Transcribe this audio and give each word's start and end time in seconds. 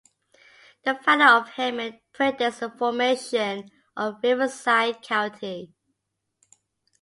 The 0.83 0.95
founding 0.95 1.27
of 1.27 1.47
Hemet 1.51 2.01
predates 2.11 2.57
the 2.57 2.71
formation 2.71 3.69
of 3.95 4.15
Riverside 4.23 5.03
County. 5.03 5.75